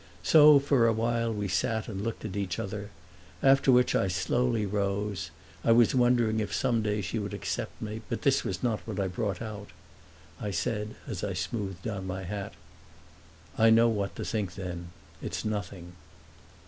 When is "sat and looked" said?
1.47-2.25